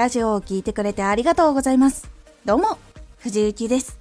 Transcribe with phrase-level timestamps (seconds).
[0.00, 2.08] ラジオを聴いてくれてありがとうございます。
[2.46, 2.78] どうも、
[3.18, 3.98] 藤幸です。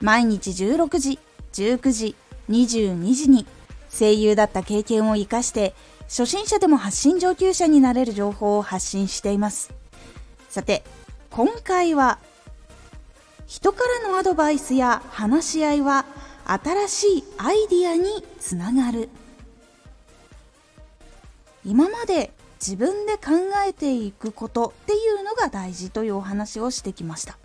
[0.00, 1.18] 毎日16時、
[1.52, 2.16] 19時、
[2.48, 3.44] 22時に
[3.90, 9.74] 声優だった経験を活かして初心者でも発信上級者になれる情報を発信しています。
[10.48, 10.82] さて、
[11.28, 12.18] 今回は
[13.46, 16.06] 人からのアドバイスや話し合いは
[16.46, 19.10] 新しいアイディアにつながる
[21.62, 23.30] 今まで自分で考
[23.66, 27.38] えていくことっていうのが大事というお話をしてきました。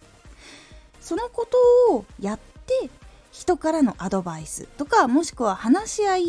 [1.00, 1.48] そのこ
[1.90, 2.90] とをやって
[3.32, 6.24] 人からのアドバイスとかもしくは話し合い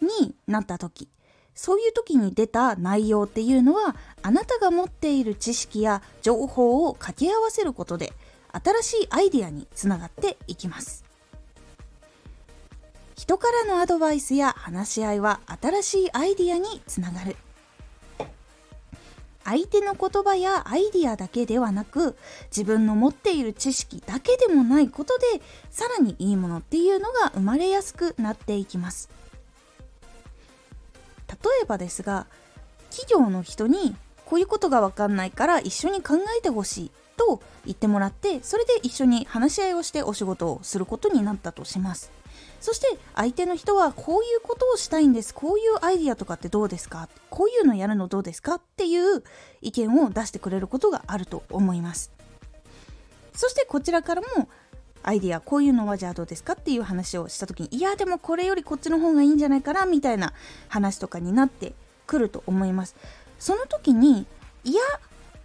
[0.00, 1.08] になった時
[1.54, 8.12] そういう時に出た内容っていうのはあなたが持っている知識や情報を掛け合わせることで
[8.52, 11.04] 新しいアイディアにつながっていきます。
[13.16, 17.36] 人からのアドバイスや話し合いは新しいアイディアにつながる。
[19.52, 29.10] 相手の言葉やアイディアだけではなく自分の持っている知識だけでもないことでさらにいいものっていうのが生まれやすくなっていきます。
[31.28, 32.26] 例えばですが
[32.90, 36.90] 企業の人にこういうことが分かんないから一緒に考えてほしい。
[37.16, 42.10] と言ってもらってそれで一緒に話し合いをしてお仕事をすることになったとします。
[42.60, 45.34] そして相手の人はこういうことをしたいんです。
[45.34, 47.08] こういうアイディアとかってどうですか？
[47.28, 48.54] こういうのやるのどうですか？
[48.54, 49.24] っていう
[49.60, 52.12] 意見を出してくれることがあると思います。
[53.34, 54.48] そしてこちらからも
[55.02, 56.52] アイディアこういうのはじゃあどうですか？
[56.52, 60.32] っていう話をした時にいやでもこれよりこっちの方がいいんじゃないかなみたいな
[60.68, 61.74] 話とかになって
[62.06, 62.94] くると思います。
[63.40, 64.26] その時に
[64.62, 64.80] いや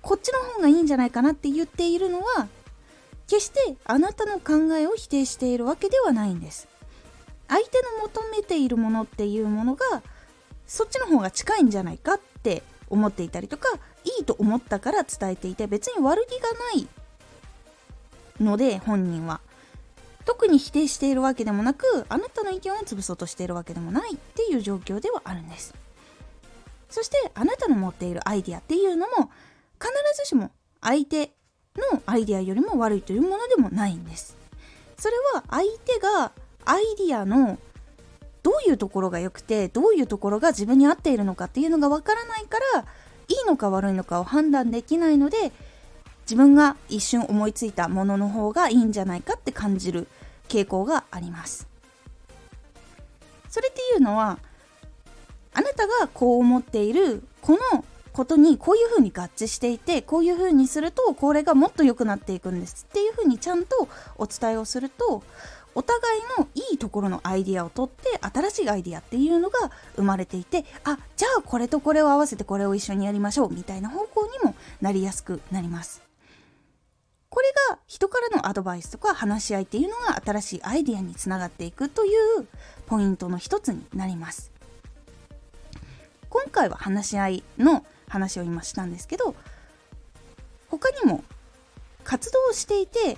[0.08, 2.48] こっちの方がいいんじゃないかなって言っているのは
[3.28, 6.70] 決してあなたの考えを否定しているわけではないんです。
[7.50, 10.02] 相手の求めているものっていうものが
[10.66, 13.68] そっちの方が近いんじゃないかって思っていたりとか
[14.06, 16.88] いいと思ったから伝えていて別に悪気がない
[18.40, 19.42] ので本人は。
[20.24, 25.74] 特に否定しているわけでもなくあなたの意見を潰そうとしているわけでもないっていう状況ではあるんです。
[26.90, 29.30] そしてあなたの持っているアイディアっていうのも
[29.80, 30.52] 必ずしも
[30.82, 31.32] 相手
[31.92, 34.36] のアイディアよりも悪いというものでもないんです。
[34.98, 36.32] それは相手が
[36.66, 37.58] アイディアの
[38.44, 45.52] どういうところが良くてどういうところが自分に合っているのかっていうのがわからないからいいのか悪いのかを判断できないので
[46.22, 50.08] 自分が一瞬思いついたものの方がいいんじゃないかって感じる
[50.48, 51.68] 傾向があります。
[53.50, 54.40] それっていうのは
[55.54, 57.84] あなたがこう思っているこの
[58.18, 62.88] ことにこういうふうに合致していてこういうふうにするとこれがもっと良くなっていくんです。
[62.90, 65.22] っていうふうにちゃんとお伝えをすると
[65.76, 76.02] お互いのいいところのアイディアを取って新しいアイディアっていうのが生まれていてあじゃあこれとこれを合わせてこれを一緒にやりましょうみたいな方向にもなりやすくなります。
[77.30, 82.48] これが人からのアドバイスとか話し合いっていうのが新しいアイディアにつながっていくという
[82.88, 84.52] ポイントの一つになります。
[86.30, 89.36] 今回は話し合いの話を今したんですけど
[90.70, 91.24] 他にも
[92.04, 93.18] 活動していて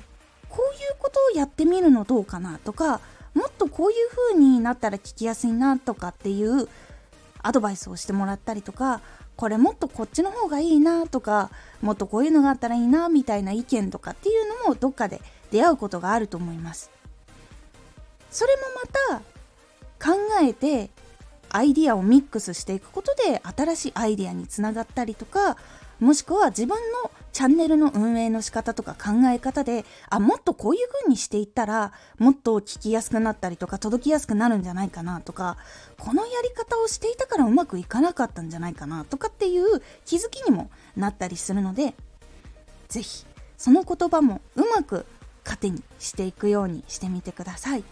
[0.50, 3.01] こういうことをやってみるのどうかなとか
[3.33, 6.67] もっとこういう風になったら聞きやすいなとかっていう
[7.41, 9.01] アドバイスをしてもらったりとか
[9.35, 11.51] これもっとこっちの方がいいなとか
[11.81, 15.21] もっとこういうのがあったらいいなみたいな意見とかっていうのもどっかで
[15.51, 16.91] 出会うことがあると思います。
[18.29, 18.63] それも
[19.09, 19.21] ま
[19.97, 20.89] た考えて
[21.51, 25.57] アイディアをミックスしていくことで新しいアイディアにつながったりとか
[25.99, 35.57] もしくは自分のチャンネルの運営の仕方とか考え方であもっとこういう風にしていったらもっと聞きやすくなったりとか届きやすくなるんじゃないかなとか
[35.97, 41.93] このやり方をしていたからうまくいかなかったんじゃないかなとかっていう気づきにもなったりするので
[42.88, 43.25] 是非
[43.57, 45.05] その言葉もうまく
[45.43, 47.83] 糧にしていくようにしてみてください。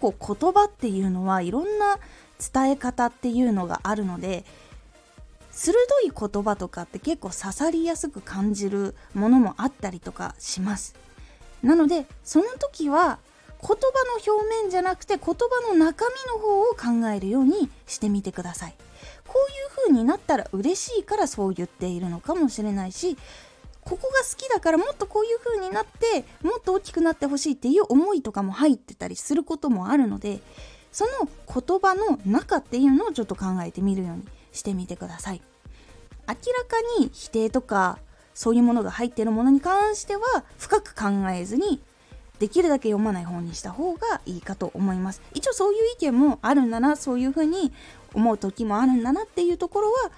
[0.00, 1.98] 構言葉っていうのはいろんな
[2.52, 4.44] 伝え方っていうのがあるので
[5.50, 10.94] 鋭い言葉とかって結構刺さりやすく感じるものもあったりとかします。
[11.62, 13.18] なのでその時は
[13.60, 15.34] 言葉の表面じゃなくて言葉
[15.66, 18.74] の中身の方を考えるようにしてみてください。
[19.26, 23.16] こういう風になったら嬉しいからそう言っているのかもしれないし
[23.86, 30.40] ここが好きだからもっとこういう風になってもっと大きくなってほしいっていう思いとかも入ってたりすることもあるので
[30.90, 31.10] その
[31.46, 35.42] 言葉の中っていうのをちょっと考えてみるようにしてみてください。
[36.28, 37.98] 明らかに否定とか
[38.34, 40.22] そういうものが入ってるものに関しては
[40.58, 41.80] 深く考えずに
[42.40, 45.22] できるだけ読まない本にした方がいいかと思います。
[45.32, 47.72] 一応そういう意見もあるんだなそういうふうに
[48.14, 50.10] 思う時もあるんだなっていうところは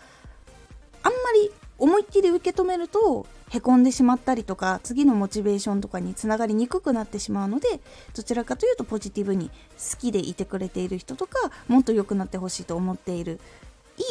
[1.03, 7.81] あんまり思いっきり受け止めるとへこんでしまったりとか次のモチベーションとかにつながりにくくなってしまうので
[8.15, 13.41] どちらかというとポジティブに好きでいてくれている人とかもっと良くなってほしいと思っている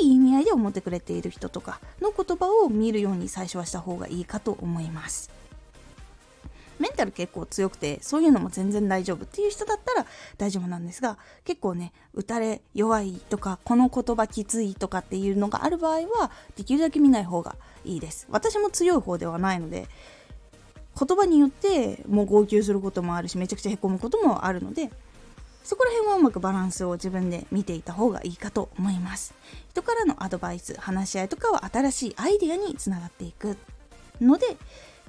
[0.02, 5.30] いい意味合いで思ってくれている人とかの言葉を見るように最初はした方がいいかと思います。
[6.98, 10.06] タル結構強くてそういうのも全然大丈夫っていう人だったら
[10.38, 17.56] 大丈夫なんですが結構ね打たれ弱いとかこの言葉きついとかっていうのがある場合はできるだけ見ない方が
[17.86, 18.28] いいです。
[18.30, 19.88] 私も強い方ではないので
[21.00, 24.90] 言葉によってもう号泣することもあるしめちゃくちゃへこむこともあるので
[25.64, 29.34] そこら辺はうまくバランスを自分で見ていた方がいいかと思います。
[29.70, 33.58] 人からのアドバイス話し合いとかは新しいアイデアにつながっていく
[34.22, 34.58] ので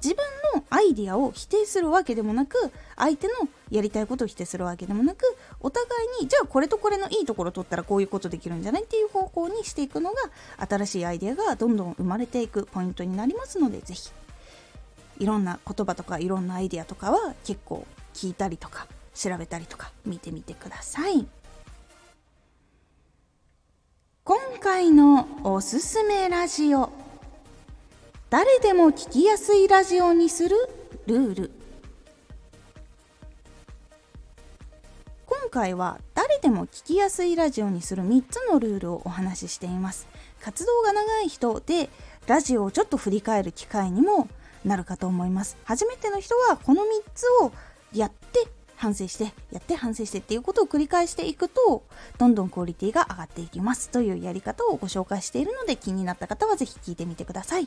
[0.02, 0.24] 自分
[0.54, 2.56] のアイディアを否定するわけでもなく
[2.96, 3.34] 相手の
[3.70, 5.24] やりたいことを否定するわけでもなく
[5.60, 5.86] お互
[6.20, 10.16] いにじゃあこれとこれのいいところを取ったらこういうことできるんじゃないっていう方向にしていくのが
[10.68, 14.10] 新しいアイデアがどんどん生まれていくポイントになりますので是非
[15.18, 21.26] いろんな言葉とかいろんなアイデアとかは結構聞いたりとか調べたりとか見てみてください。
[24.22, 26.97] 今回のおすすめラジオ。
[28.30, 30.54] 誰でも聞きやすいラジオにする
[31.06, 31.50] ルール。
[35.25, 40.06] 今回は誰でも聞きやすいラジオにする3つのルールをお話ししています。
[40.42, 41.88] 活動が長い人で
[42.26, 44.28] ラジオをちょっと振り返る機会にも
[44.62, 45.56] なるかと思います。
[45.64, 47.50] 初めての人はこの3つを
[47.94, 48.46] やって
[48.76, 51.82] 反省してやって反省してっていうことを繰り返していくと
[52.19, 53.88] どんどんクオリティが上がっていきます。
[53.88, 57.66] というやり方をご紹介しているので気になった方は是非聞いてみてください。